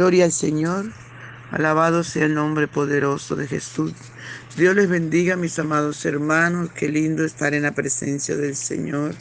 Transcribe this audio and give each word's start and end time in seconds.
Gloria 0.00 0.24
al 0.24 0.32
Señor. 0.32 0.86
Alabado 1.50 2.04
sea 2.04 2.24
el 2.24 2.32
nombre 2.32 2.66
poderoso 2.66 3.36
de 3.36 3.46
Jesús. 3.46 3.92
Dios 4.56 4.74
les 4.74 4.88
bendiga, 4.88 5.36
mis 5.36 5.58
amados 5.58 6.06
hermanos. 6.06 6.70
Qué 6.74 6.88
lindo 6.88 7.22
estar 7.22 7.52
en 7.52 7.64
la 7.64 7.74
presencia 7.74 8.34
del 8.34 8.56
Señor. 8.56 9.14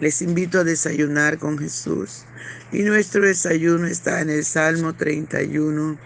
Les 0.00 0.22
invito 0.22 0.60
a 0.60 0.64
desayunar 0.64 1.36
con 1.36 1.58
Jesús. 1.58 2.24
Y 2.72 2.84
nuestro 2.84 3.20
desayuno 3.20 3.86
está 3.86 4.22
en 4.22 4.30
el 4.30 4.46
Salmo 4.46 4.94
31, 4.94 5.98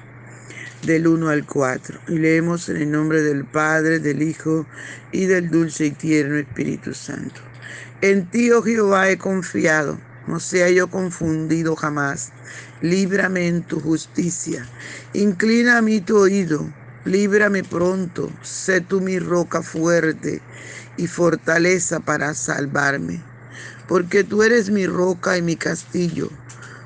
del 0.82 1.06
1 1.06 1.28
al 1.28 1.46
4. 1.46 2.00
Y 2.09 2.19
leemos 2.19 2.69
en 2.70 2.78
el 2.78 2.91
nombre 2.91 3.23
del 3.23 3.45
Padre, 3.45 4.00
del 4.00 4.20
Hijo 4.20 4.66
y 5.12 5.27
del 5.27 5.48
dulce 5.48 5.87
y 5.87 5.91
tierno 5.92 6.38
Espíritu 6.38 6.92
Santo. 6.92 7.41
En 8.00 8.28
ti, 8.28 8.50
oh 8.50 8.64
Jehová, 8.64 9.10
he 9.10 9.16
confiado 9.16 9.96
no 10.28 10.41
sea 10.41 10.69
yo 10.70 10.88
confundido 10.91 11.74
jamás. 11.74 12.32
Líbrame 12.80 13.48
en 13.48 13.62
tu 13.62 13.80
justicia. 13.80 14.66
Inclina 15.15 15.79
a 15.79 15.83
mí 15.83 16.01
tu 16.01 16.19
oído. 16.19 16.66
Líbrame 17.05 17.65
pronto. 17.65 18.30
Sé 18.43 18.80
tú 18.80 19.01
mi 19.01 19.19
roca 19.19 19.62
fuerte 19.62 20.43
y 20.97 21.07
fortaleza 21.07 22.01
para 22.01 22.34
salvarme. 22.34 23.23
Porque 23.88 24.24
tú 24.24 24.43
eres 24.43 24.71
mi 24.71 24.87
roca 24.87 25.37
y 25.37 25.43
mi 25.43 25.57
castillo. 25.57 26.30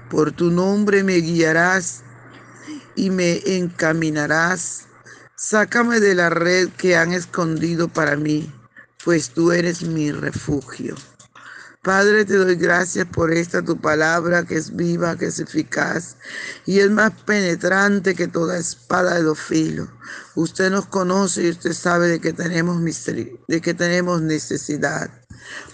Por 0.09 0.33
tu 0.33 0.51
nombre 0.51 1.03
me 1.05 1.17
guiarás 1.17 2.03
y 2.95 3.11
me 3.11 3.41
encaminarás. 3.45 4.87
Sácame 5.37 6.01
de 6.01 6.15
la 6.15 6.31
red 6.31 6.69
que 6.71 6.97
han 6.97 7.13
escondido 7.13 7.89
para 7.89 8.17
mí, 8.17 8.53
pues 9.05 9.31
tú 9.31 9.53
eres 9.53 9.83
mi 9.83 10.13
refugio. 10.13 10.95
Padre, 11.83 12.25
te 12.25 12.37
doy 12.37 12.55
gracias 12.55 13.09
por 13.09 13.33
esta 13.35 13.61
tu 13.61 13.77
palabra 13.77 14.45
que 14.45 14.55
es 14.55 14.77
viva, 14.77 15.17
que 15.17 15.27
es 15.27 15.41
eficaz 15.41 16.17
y 16.65 16.79
es 16.79 16.89
más 16.89 17.11
penetrante 17.23 18.15
que 18.15 18.29
toda 18.29 18.57
espada 18.57 19.17
de 19.17 19.25
dos 19.25 19.41
filos. 19.41 19.89
Usted 20.37 20.71
nos 20.71 20.87
conoce 20.87 21.43
y 21.43 21.51
usted 21.51 21.73
sabe 21.73 22.07
de 22.07 22.21
que 22.21 22.33
tenemos 22.33 22.81
de 23.49 23.61
que 23.61 23.75
tenemos 23.75 24.23
necesidad. 24.23 25.22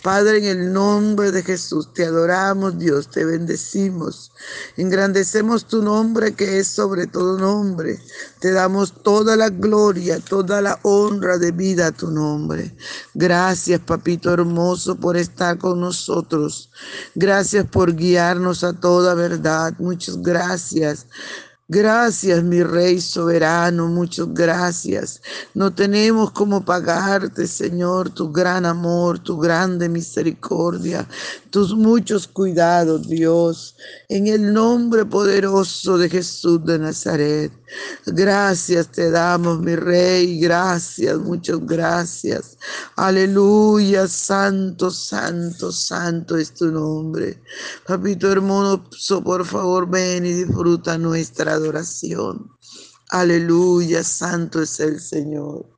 Padre, 0.02 0.38
en 0.38 0.44
el 0.44 0.72
nombre 0.72 1.32
de 1.32 1.42
Jesús, 1.42 1.92
te 1.92 2.04
adoramos, 2.04 2.78
Dios, 2.78 3.10
te 3.10 3.24
bendecimos. 3.24 4.32
Engrandecemos 4.76 5.66
tu 5.66 5.82
nombre 5.82 6.34
que 6.34 6.58
es 6.58 6.68
sobre 6.68 7.06
todo 7.06 7.38
nombre. 7.38 7.98
Te 8.40 8.52
damos 8.52 9.02
toda 9.02 9.36
la 9.36 9.50
gloria, 9.50 10.20
toda 10.20 10.60
la 10.60 10.78
honra 10.82 11.38
de 11.38 11.52
vida 11.52 11.88
a 11.88 11.92
tu 11.92 12.10
nombre. 12.10 12.76
Gracias, 13.14 13.80
papito 13.80 14.32
hermoso, 14.32 14.96
por 14.96 15.16
estar 15.16 15.58
con 15.58 15.80
nosotros. 15.80 16.70
Gracias 17.14 17.66
por 17.66 17.94
guiarnos 17.94 18.64
a 18.64 18.72
toda 18.72 19.14
verdad. 19.14 19.74
Muchas 19.78 20.22
gracias. 20.22 21.06
Gracias, 21.70 22.42
mi 22.44 22.62
Rey 22.62 22.98
soberano, 22.98 23.88
muchas 23.88 24.32
gracias. 24.32 25.20
No 25.52 25.74
tenemos 25.74 26.30
cómo 26.30 26.64
pagarte, 26.64 27.46
Señor, 27.46 28.08
tu 28.08 28.32
gran 28.32 28.64
amor, 28.64 29.18
tu 29.18 29.36
grande 29.38 29.86
misericordia, 29.90 31.06
tus 31.50 31.74
muchos 31.74 32.26
cuidados, 32.26 33.06
Dios, 33.06 33.76
en 34.08 34.26
el 34.26 34.52
nombre 34.54 35.04
poderoso 35.04 35.98
de 35.98 36.08
Jesús 36.08 36.64
de 36.64 36.78
Nazaret. 36.78 37.52
Gracias 38.06 38.90
te 38.90 39.10
damos, 39.10 39.60
mi 39.60 39.76
Rey, 39.76 40.40
gracias, 40.40 41.18
muchas 41.18 41.58
gracias. 41.66 42.56
Aleluya, 42.96 44.08
santo, 44.08 44.90
santo, 44.90 45.70
santo 45.70 46.38
es 46.38 46.54
tu 46.54 46.72
nombre. 46.72 47.42
Papito 47.86 48.32
hermoso, 48.32 49.22
por 49.22 49.44
favor, 49.44 49.88
ven 49.88 50.24
y 50.24 50.32
disfruta 50.32 50.96
nuestra 50.96 51.52
adoración. 51.52 52.50
Aleluya, 53.10 54.02
santo 54.04 54.62
es 54.62 54.80
el 54.80 55.00
Señor. 55.00 55.77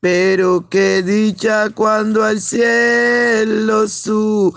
Pero 0.00 0.66
qué 0.70 1.02
dicha 1.02 1.68
cuando 1.70 2.24
al 2.24 2.40
cielo 2.40 3.86
sube, 3.86 4.56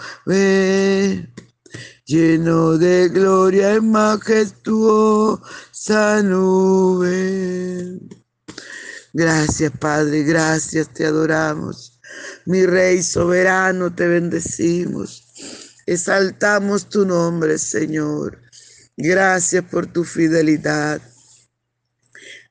lleno 2.05 2.77
de 2.77 3.09
gloria 3.09 3.73
en 3.73 3.91
majestuosa 3.91 5.41
nube. 6.23 7.99
Gracias, 9.11 9.73
Padre, 9.79 10.23
gracias, 10.23 10.87
te 10.93 11.05
adoramos. 11.05 11.99
Mi 12.45 12.65
Rey 12.65 13.03
soberano, 13.03 13.93
te 13.93 14.07
bendecimos. 14.07 15.25
Exaltamos 15.85 16.87
tu 16.87 17.05
nombre, 17.05 17.57
Señor. 17.57 18.39
Gracias 18.95 19.65
por 19.65 19.87
tu 19.87 20.05
fidelidad. 20.05 21.01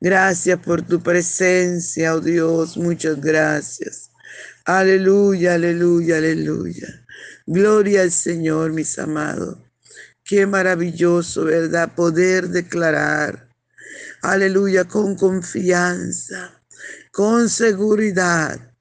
Gracias 0.05 0.59
por 0.59 0.83
tu 0.83 1.01
presencia, 1.01 2.17
oh 2.17 2.21
Dios. 2.21 2.77
Muchas 2.77 3.21
gracias. 3.21 4.11
Aleluya, 4.65 5.55
aleluya, 5.55 6.17
aleluya. 6.17 7.07
Gloria 7.47 8.03
al 8.03 8.11
Señor, 8.11 8.73
mis 8.73 8.99
amados. 8.99 9.59
Qué 10.25 10.45
maravilloso, 10.45 11.45
¿verdad? 11.45 11.95
Poder 11.95 12.49
declarar. 12.49 13.49
Aleluya, 14.23 14.87
con 14.87 15.15
confianza, 15.15 16.61
con 17.13 17.49
seguridad. 17.49 18.75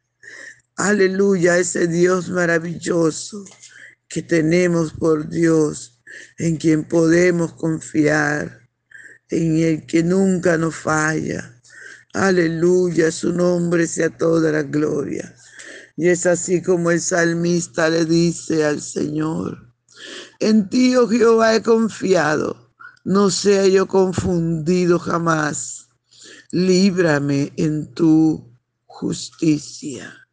Aleluya, 0.75 1.59
ese 1.59 1.85
Dios 1.85 2.31
maravilloso 2.31 3.45
que 4.07 4.23
tenemos 4.23 4.91
por 4.94 5.29
Dios 5.29 6.01
en 6.39 6.57
quien 6.57 6.83
podemos 6.83 7.53
confiar, 7.53 8.61
en 9.31 9.57
el 9.57 9.86
que 9.86 10.04
nunca 10.04 10.57
nos 10.57 10.75
falla. 10.75 11.62
Aleluya, 12.13 13.12
su 13.12 13.31
nombre 13.33 13.88
sea 13.88 14.10
toda 14.10 14.51
la 14.51 14.63
gloria. 14.63 15.33
Y 15.95 16.10
es 16.10 16.25
así 16.25 16.62
como 16.62 16.92
el 16.92 17.00
salmista 17.00 17.89
le 17.89 18.06
dice 18.06 18.66
al 18.66 18.81
Señor, 18.81 19.74
en 20.39 20.69
ti, 20.69 20.95
oh 20.95 21.07
Jehová, 21.07 21.56
he 21.56 21.62
confiado, 21.62 22.74
no 23.04 23.30
sea 23.30 23.68
yo 23.68 23.88
confundido 23.88 25.00
jamás. 25.00 25.89
Líbrame 26.51 27.54
en 27.56 27.94
tu 27.94 28.57
justicia. 28.86 30.28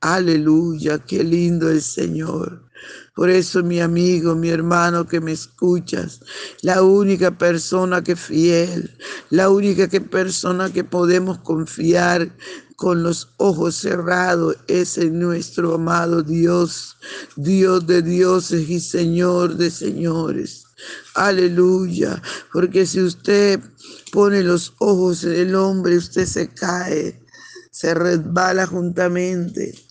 Aleluya, 0.00 0.98
qué 1.00 1.22
lindo 1.22 1.70
el 1.70 1.82
Señor. 1.82 2.69
Por 3.14 3.28
eso, 3.28 3.62
mi 3.62 3.80
amigo, 3.80 4.34
mi 4.34 4.50
hermano 4.50 5.06
que 5.06 5.20
me 5.20 5.32
escuchas, 5.32 6.20
la 6.62 6.82
única 6.82 7.36
persona 7.36 8.02
que 8.02 8.14
fiel, 8.14 8.96
la 9.30 9.50
única 9.50 9.88
que 9.88 10.00
persona 10.00 10.72
que 10.72 10.84
podemos 10.84 11.38
confiar 11.38 12.30
con 12.76 13.02
los 13.02 13.28
ojos 13.36 13.74
cerrados 13.74 14.56
es 14.68 14.96
en 14.96 15.18
nuestro 15.18 15.74
amado 15.74 16.22
Dios, 16.22 16.96
Dios 17.36 17.86
de 17.86 18.00
dioses 18.00 18.70
y 18.70 18.80
Señor 18.80 19.56
de 19.56 19.70
señores. 19.70 20.64
Aleluya, 21.14 22.22
porque 22.52 22.86
si 22.86 23.02
usted 23.02 23.60
pone 24.12 24.42
los 24.42 24.72
ojos 24.78 25.24
en 25.24 25.32
el 25.32 25.54
hombre, 25.56 25.96
usted 25.96 26.24
se 26.24 26.48
cae, 26.48 27.20
se 27.70 27.92
resbala 27.92 28.66
juntamente 28.66 29.89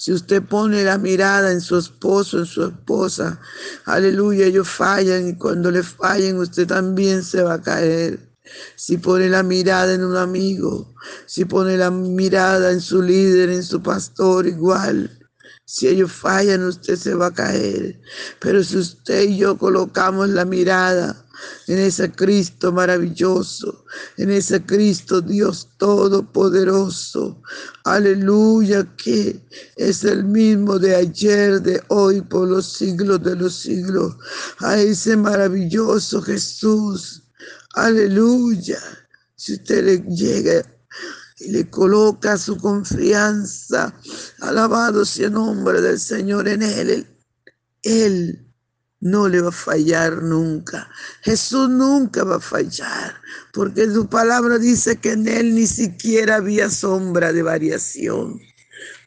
si 0.00 0.14
usted 0.14 0.42
pone 0.42 0.82
la 0.82 0.96
mirada 0.96 1.52
en 1.52 1.60
su 1.60 1.76
esposo, 1.76 2.38
en 2.38 2.46
su 2.46 2.64
esposa, 2.64 3.38
aleluya, 3.84 4.46
ellos 4.46 4.66
fallan 4.66 5.28
y 5.28 5.36
cuando 5.36 5.70
le 5.70 5.82
fallen 5.82 6.38
usted 6.38 6.66
también 6.66 7.22
se 7.22 7.42
va 7.42 7.52
a 7.52 7.60
caer. 7.60 8.18
Si 8.76 8.96
pone 8.96 9.28
la 9.28 9.42
mirada 9.42 9.92
en 9.92 10.02
un 10.02 10.16
amigo, 10.16 10.94
si 11.26 11.44
pone 11.44 11.76
la 11.76 11.90
mirada 11.90 12.72
en 12.72 12.80
su 12.80 13.02
líder, 13.02 13.50
en 13.50 13.62
su 13.62 13.82
pastor, 13.82 14.46
igual. 14.46 15.10
Si 15.66 15.86
ellos 15.86 16.10
fallan, 16.10 16.64
usted 16.64 16.96
se 16.96 17.14
va 17.14 17.26
a 17.26 17.34
caer. 17.34 18.00
Pero 18.40 18.64
si 18.64 18.78
usted 18.78 19.28
y 19.28 19.36
yo 19.36 19.58
colocamos 19.58 20.30
la 20.30 20.46
mirada 20.46 21.26
en 21.66 21.78
ese 21.78 22.10
Cristo 22.10 22.72
maravilloso, 22.72 23.84
en 24.16 24.30
ese 24.30 24.64
Cristo 24.64 25.20
Dios 25.20 25.68
Todopoderoso. 25.78 27.42
Aleluya, 27.84 28.86
que 28.96 29.40
es 29.76 30.04
el 30.04 30.24
mismo 30.24 30.78
de 30.78 30.96
ayer, 30.96 31.60
de 31.62 31.82
hoy, 31.88 32.20
por 32.20 32.48
los 32.48 32.72
siglos 32.72 33.22
de 33.22 33.36
los 33.36 33.54
siglos. 33.54 34.16
A 34.58 34.78
ese 34.78 35.16
maravilloso 35.16 36.20
Jesús. 36.22 37.22
Aleluya. 37.74 38.78
Si 39.36 39.54
usted 39.54 39.84
le 39.84 39.98
llega 40.14 40.64
y 41.38 41.50
le 41.50 41.70
coloca 41.70 42.36
su 42.36 42.56
confianza, 42.58 43.94
alabado 44.40 45.04
sea 45.04 45.26
el 45.26 45.32
nombre 45.32 45.80
del 45.80 45.98
Señor 45.98 46.48
en 46.48 46.62
él, 46.62 47.06
él 47.82 48.49
no 49.00 49.28
le 49.28 49.40
va 49.40 49.48
a 49.48 49.52
fallar 49.52 50.22
nunca. 50.22 50.88
Jesús 51.22 51.68
nunca 51.70 52.22
va 52.24 52.36
a 52.36 52.40
fallar, 52.40 53.20
porque 53.52 53.86
su 53.90 54.08
palabra 54.08 54.58
dice 54.58 54.96
que 54.96 55.12
en 55.12 55.26
él 55.26 55.54
ni 55.54 55.66
siquiera 55.66 56.36
había 56.36 56.68
sombra 56.70 57.32
de 57.32 57.42
variación. 57.42 58.40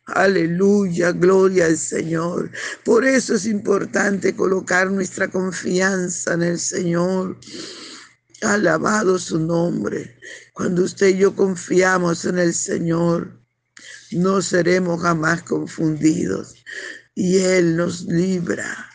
Aleluya, 0.05 1.11
gloria 1.11 1.67
al 1.67 1.77
Señor. 1.77 2.51
Por 2.83 3.05
eso 3.05 3.35
es 3.35 3.45
importante 3.45 4.35
colocar 4.35 4.91
nuestra 4.91 5.29
confianza 5.29 6.33
en 6.33 6.43
el 6.43 6.59
Señor. 6.59 7.37
Alabado 8.41 9.17
su 9.17 9.39
nombre. 9.39 10.19
Cuando 10.53 10.83
usted 10.83 11.09
y 11.09 11.19
yo 11.19 11.33
confiamos 11.33 12.25
en 12.25 12.39
el 12.39 12.53
Señor, 12.53 13.39
no 14.11 14.41
seremos 14.41 15.01
jamás 15.01 15.43
confundidos. 15.43 16.55
Y 17.15 17.37
Él 17.37 17.77
nos 17.77 18.03
libra 18.03 18.92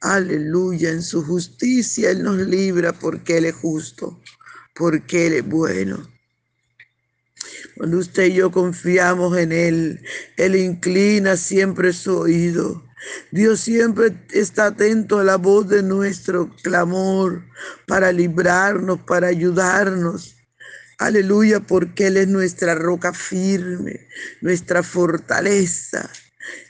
Aleluya, 0.00 0.90
en 0.90 1.02
su 1.02 1.24
justicia 1.24 2.10
Él 2.10 2.22
nos 2.22 2.36
libra 2.36 2.92
porque 2.92 3.38
Él 3.38 3.46
es 3.46 3.54
justo, 3.54 4.20
porque 4.74 5.26
Él 5.26 5.32
es 5.34 5.46
bueno. 5.46 6.06
Cuando 7.76 7.98
usted 7.98 8.26
y 8.26 8.34
yo 8.34 8.50
confiamos 8.50 9.36
en 9.38 9.52
Él, 9.52 10.00
Él 10.36 10.56
inclina 10.56 11.36
siempre 11.36 11.92
su 11.92 12.18
oído. 12.18 12.84
Dios 13.30 13.60
siempre 13.60 14.26
está 14.32 14.66
atento 14.66 15.18
a 15.18 15.24
la 15.24 15.36
voz 15.36 15.68
de 15.68 15.82
nuestro 15.82 16.54
clamor 16.62 17.44
para 17.86 18.12
librarnos, 18.12 19.00
para 19.00 19.28
ayudarnos. 19.28 20.36
Aleluya, 20.98 21.60
porque 21.60 22.08
Él 22.08 22.18
es 22.18 22.28
nuestra 22.28 22.74
roca 22.74 23.12
firme, 23.14 24.08
nuestra 24.42 24.82
fortaleza 24.82 26.10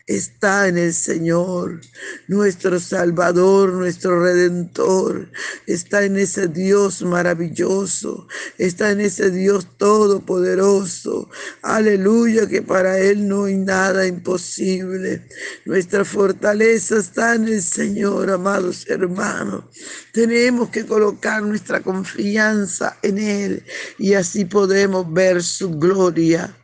está 0.06 0.68
en 0.68 0.78
el 0.78 0.95
Señor, 0.95 1.80
nuestro 2.28 2.78
Salvador, 2.78 3.73
nuestro 3.73 4.23
Redentor, 4.23 5.28
está 5.66 6.04
en 6.04 6.16
ese 6.16 6.47
Dios 6.47 7.02
maravilloso, 7.02 8.28
está 8.56 8.92
en 8.92 9.00
ese 9.00 9.30
Dios 9.30 9.66
todopoderoso. 9.76 11.28
Aleluya, 11.62 12.47
que 12.47 12.62
para 12.62 12.99
Él 12.99 13.26
no 13.26 13.45
hay 13.45 13.56
nada 13.56 14.06
imposible. 14.06 15.26
Nuestra 15.64 16.04
fortaleza 16.04 16.99
está 16.99 17.35
en 17.35 17.49
el 17.49 17.62
Señor, 17.62 18.30
amados 18.30 18.87
hermanos. 18.88 19.64
Tenemos 20.12 20.71
que 20.71 20.87
colocar 20.87 21.42
nuestra 21.42 21.83
confianza 21.83 22.97
en 23.02 23.18
Él 23.18 23.64
y 23.99 24.14
así 24.14 24.45
podemos 24.45 25.12
ver 25.12 25.42
su 25.42 25.71
gloria 25.71 26.54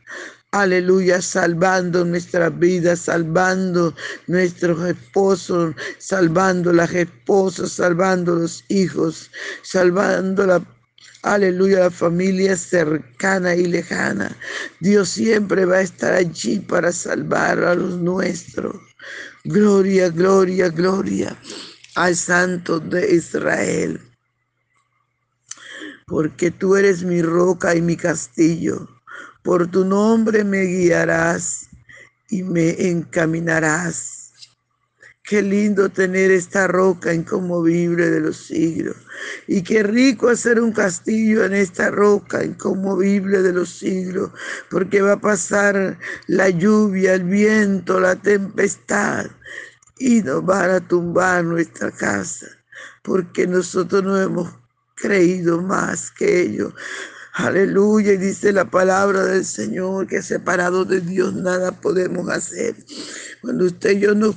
Aleluya, 0.53 1.19
salvando 1.19 2.05
nuestras 2.05 2.57
vidas, 2.59 2.99
salvando 2.99 3.95
nuestros 4.27 4.87
esposos, 4.87 5.73
salvando 5.97 6.71
las 6.71 6.93
esposas, 6.93 7.71
salvando 7.71 8.35
los 8.35 8.63
hijos, 8.69 9.31
salvando 9.63 10.45
la 10.45 10.63
Aleluya, 11.23 11.79
la 11.79 11.89
familia 11.89 12.55
cercana 12.55 13.55
y 13.55 13.65
lejana. 13.65 14.37
Dios 14.79 15.09
siempre 15.09 15.65
va 15.65 15.77
a 15.77 15.81
estar 15.81 16.13
allí 16.13 16.59
para 16.59 16.91
salvar 16.91 17.63
a 17.63 17.73
los 17.73 17.97
nuestros. 17.97 18.75
Gloria, 19.45 20.09
gloria, 20.09 20.69
gloria 20.69 21.35
al 21.95 22.15
Santo 22.15 22.79
de 22.79 23.15
Israel. 23.15 24.01
Porque 26.05 26.51
tú 26.51 26.75
eres 26.75 27.03
mi 27.03 27.23
roca 27.23 27.73
y 27.73 27.81
mi 27.81 27.95
castillo. 27.95 28.92
Por 29.43 29.67
tu 29.67 29.83
nombre 29.83 30.43
me 30.45 30.63
guiarás 30.63 31.67
y 32.29 32.43
me 32.43 32.89
encaminarás. 32.89 34.31
Qué 35.21 35.41
lindo 35.41 35.89
tener 35.89 36.31
esta 36.31 36.67
roca 36.67 37.13
inconmovible 37.13 38.09
de 38.09 38.19
los 38.19 38.37
siglos. 38.47 38.95
Y 39.47 39.61
qué 39.61 39.83
rico 39.83 40.29
hacer 40.29 40.59
un 40.59 40.71
castillo 40.71 41.45
en 41.45 41.53
esta 41.53 41.91
roca 41.91 42.43
inconmovible 42.43 43.41
de 43.41 43.53
los 43.53 43.69
siglos, 43.69 44.31
porque 44.69 45.01
va 45.01 45.13
a 45.13 45.21
pasar 45.21 45.97
la 46.27 46.49
lluvia, 46.49 47.13
el 47.13 47.23
viento, 47.23 47.99
la 47.99 48.15
tempestad, 48.17 49.27
y 49.97 50.21
nos 50.21 50.45
van 50.45 50.71
a 50.71 50.87
tumbar 50.87 51.45
nuestra 51.45 51.91
casa, 51.91 52.47
porque 53.01 53.47
nosotros 53.47 54.03
no 54.03 54.21
hemos 54.21 54.49
creído 54.95 55.61
más 55.61 56.11
que 56.11 56.41
ellos. 56.41 56.73
Aleluya, 57.33 58.13
y 58.13 58.17
dice 58.17 58.53
la 58.53 58.69
palabra 58.69 59.25
del 59.25 59.43
Señor 59.43 60.07
que 60.07 60.21
separado 60.21 60.85
de 60.85 61.01
Dios 61.01 61.33
nada 61.33 61.71
podemos 61.71 62.29
hacer. 62.29 62.75
Cuando 63.41 63.65
usted 63.65 63.97
y 63.97 64.01
yo 64.01 64.13
nos 64.13 64.35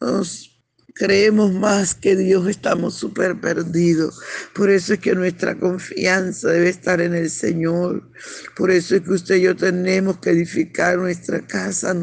nos 0.00 0.54
creemos 0.94 1.52
más 1.52 1.94
que 1.94 2.14
Dios, 2.14 2.46
estamos 2.46 2.94
súper 2.94 3.40
perdidos. 3.40 4.20
Por 4.54 4.70
eso 4.70 4.94
es 4.94 5.00
que 5.00 5.14
nuestra 5.14 5.58
confianza 5.58 6.50
debe 6.50 6.68
estar 6.68 7.00
en 7.00 7.14
el 7.14 7.30
Señor. 7.30 8.10
Por 8.56 8.70
eso 8.70 8.94
es 8.96 9.02
que 9.02 9.10
usted 9.10 9.36
y 9.36 9.42
yo 9.42 9.56
tenemos 9.56 10.18
que 10.18 10.30
edificar 10.30 10.98
nuestra 10.98 11.44
casa, 11.46 11.96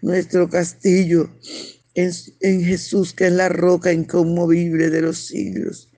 nuestro 0.00 0.48
castillo 0.48 1.28
en, 1.94 2.12
en 2.40 2.62
Jesús, 2.62 3.12
que 3.12 3.26
es 3.26 3.32
la 3.32 3.48
roca 3.48 3.92
inconmovible 3.92 4.90
de 4.90 5.02
los 5.02 5.18
siglos. 5.18 5.90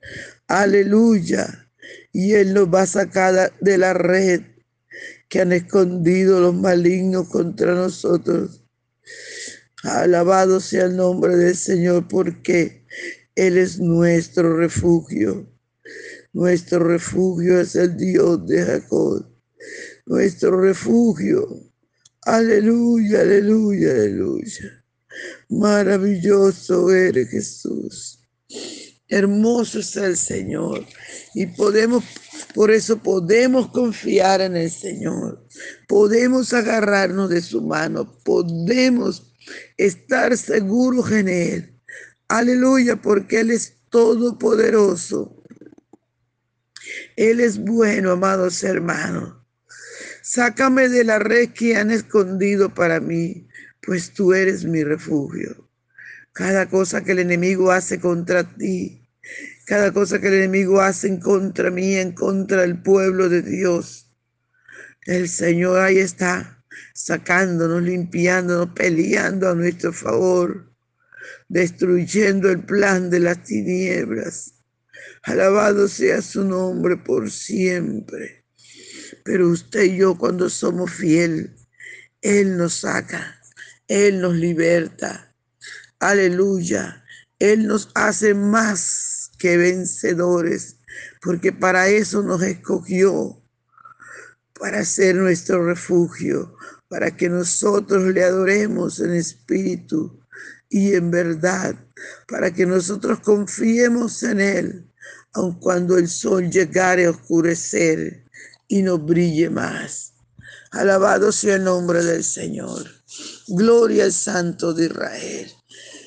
Aleluya. 0.47 1.62
Y 2.11 2.33
Él 2.33 2.53
nos 2.53 2.73
va 2.73 2.83
a 2.83 2.87
sacar 2.87 3.53
de 3.59 3.77
la 3.77 3.93
red 3.93 4.41
que 5.29 5.41
han 5.41 5.51
escondido 5.51 6.39
los 6.39 6.53
malignos 6.53 7.27
contra 7.29 7.73
nosotros 7.73 8.63
Alabado 9.83 10.61
sea 10.61 10.85
el 10.85 10.95
nombre 10.95 11.35
del 11.35 11.57
Señor 11.57 12.07
porque 12.07 12.85
Él 13.35 13.57
es 13.57 13.79
nuestro 13.79 14.55
refugio. 14.55 15.45
Nuestro 16.31 16.79
refugio 16.79 17.59
es 17.59 17.75
el 17.75 17.97
Dios 17.97 18.47
de 18.47 18.63
Jacob. 18.63 19.27
Nuestro 20.05 20.61
refugio. 20.61 21.69
Aleluya, 22.21 23.21
aleluya, 23.21 23.91
aleluya. 23.91 24.85
Maravilloso 25.49 26.89
eres 26.89 27.29
Jesús. 27.29 28.19
Hermoso 29.13 29.79
es 29.79 29.95
el 29.95 30.17
Señor. 30.17 30.87
Y 31.35 31.45
podemos, 31.45 32.03
por 32.55 32.71
eso 32.71 32.97
podemos 32.97 33.69
confiar 33.69 34.41
en 34.41 34.55
el 34.55 34.71
Señor. 34.71 35.47
Podemos 35.87 36.51
agarrarnos 36.51 37.29
de 37.29 37.41
su 37.41 37.61
mano. 37.61 38.19
Podemos 38.23 39.31
estar 39.77 40.35
seguros 40.35 41.11
en 41.11 41.27
Él. 41.27 41.79
Aleluya, 42.27 42.95
porque 42.95 43.41
Él 43.41 43.51
es 43.51 43.77
todopoderoso. 43.91 45.43
Él 47.15 47.39
es 47.39 47.59
bueno, 47.59 48.13
amados 48.13 48.63
hermanos. 48.63 49.35
Sácame 50.23 50.89
de 50.89 51.03
la 51.03 51.19
red 51.19 51.49
que 51.49 51.75
han 51.75 51.91
escondido 51.91 52.73
para 52.73 52.99
mí, 52.99 53.47
pues 53.85 54.11
tú 54.11 54.33
eres 54.33 54.65
mi 54.65 54.83
refugio. 54.83 55.69
Cada 56.31 56.67
cosa 56.67 57.03
que 57.03 57.11
el 57.11 57.19
enemigo 57.19 57.71
hace 57.71 57.99
contra 57.99 58.43
ti, 58.55 59.02
cada 59.65 59.91
cosa 59.93 60.19
que 60.19 60.27
el 60.27 60.35
enemigo 60.35 60.81
hace 60.81 61.07
en 61.07 61.19
contra 61.19 61.71
mí, 61.71 61.95
en 61.95 62.11
contra 62.13 62.61
del 62.61 62.81
pueblo 62.81 63.29
de 63.29 63.41
Dios, 63.41 64.11
el 65.05 65.27
Señor 65.29 65.79
ahí 65.79 65.97
está 65.97 66.63
sacándonos, 66.93 67.81
limpiándonos, 67.83 68.69
peleando 68.73 69.49
a 69.49 69.55
nuestro 69.55 69.91
favor, 69.93 70.71
destruyendo 71.49 72.49
el 72.49 72.63
plan 72.63 73.09
de 73.09 73.19
las 73.19 73.43
tinieblas. 73.43 74.53
Alabado 75.23 75.87
sea 75.87 76.21
su 76.21 76.43
nombre 76.43 76.97
por 76.97 77.31
siempre. 77.31 78.45
Pero 79.23 79.49
usted 79.49 79.83
y 79.83 79.97
yo 79.97 80.17
cuando 80.17 80.49
somos 80.49 80.91
fieles, 80.91 81.51
Él 82.21 82.57
nos 82.57 82.75
saca, 82.75 83.39
Él 83.87 84.21
nos 84.21 84.35
liberta. 84.35 85.33
Aleluya. 85.99 87.03
Él 87.39 87.67
nos 87.67 87.89
hace 87.95 88.33
más 88.33 89.12
que 89.43 89.57
vencedores, 89.57 90.77
porque 91.21 91.51
para 91.51 91.89
eso 91.89 92.23
nos 92.23 92.41
escogió 92.43 93.43
para 94.57 94.85
ser 94.85 95.15
nuestro 95.15 95.65
refugio, 95.65 96.55
para 96.87 97.17
que 97.17 97.27
nosotros 97.27 98.03
le 98.13 98.23
adoremos 98.23 99.01
en 99.01 99.11
espíritu 99.11 100.17
y 100.69 100.93
en 100.93 101.11
verdad, 101.11 101.75
para 102.29 102.53
que 102.53 102.65
nosotros 102.65 103.19
confiemos 103.19 104.23
en 104.23 104.39
Él, 104.39 104.89
aun 105.33 105.59
cuando 105.59 105.97
el 105.97 106.07
sol 106.07 106.49
llegare 106.49 107.07
a 107.07 107.09
oscurecer 107.09 108.23
y 108.69 108.81
no 108.81 108.97
brille 108.97 109.49
más. 109.49 110.13
Alabado 110.71 111.33
sea 111.33 111.55
el 111.55 111.65
nombre 111.65 112.01
del 112.01 112.23
Señor. 112.23 112.89
Gloria 113.49 114.05
al 114.05 114.13
Santo 114.13 114.73
de 114.73 114.85
Israel. 114.85 115.51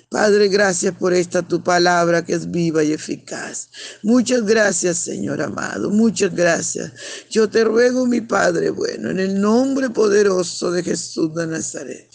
Padre, 0.09 0.49
gracias 0.49 0.95
por 0.95 1.13
esta 1.13 1.43
tu 1.43 1.65
palabra 1.65 2.25
que 2.25 2.35
es 2.35 2.49
viva 2.49 2.85
y 2.85 2.93
eficaz. 2.93 3.69
Muchas 4.05 4.45
gracias, 4.45 4.99
Señor 4.99 5.43
amado. 5.43 5.91
Muchas 5.91 6.33
gracias. 6.33 6.93
Yo 7.29 7.51
te 7.51 7.65
ruego, 7.65 8.07
mi 8.07 8.21
Padre 8.21 8.71
bueno, 8.71 9.11
en 9.11 9.19
el 9.19 9.41
nombre 9.41 9.91
poderoso 9.91 10.71
de 10.71 10.85
Jesús 10.85 11.35
de 11.35 11.49
Nazaret, 11.49 12.09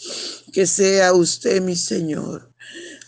que 0.52 0.66
sea 0.66 1.12
usted 1.12 1.60
mi 1.60 1.76
Señor. 1.76 2.50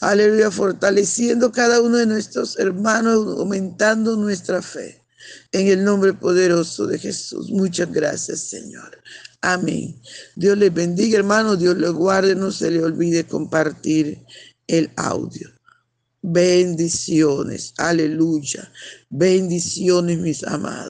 Aleluya, 0.00 0.50
fortaleciendo 0.50 1.50
cada 1.50 1.80
uno 1.80 1.96
de 1.96 2.06
nuestros 2.06 2.58
hermanos, 2.58 3.38
aumentando 3.38 4.16
nuestra 4.16 4.60
fe. 4.60 5.02
En 5.50 5.68
el 5.68 5.82
nombre 5.82 6.12
poderoso 6.12 6.86
de 6.86 6.98
Jesús. 6.98 7.50
Muchas 7.50 7.90
gracias, 7.90 8.40
Señor. 8.40 8.98
Amén. 9.40 9.98
Dios 10.36 10.58
les 10.58 10.72
bendiga, 10.72 11.18
hermano. 11.18 11.56
Dios 11.56 11.78
les 11.78 11.90
guarde. 11.90 12.34
No 12.34 12.52
se 12.52 12.70
le 12.70 12.82
olvide 12.84 13.24
compartir 13.24 14.22
el 14.66 14.90
audio. 14.96 15.48
Bendiciones, 16.22 17.74
aleluya. 17.76 18.70
Bendiciones, 19.10 20.18
mis 20.18 20.42
amados. 20.44 20.82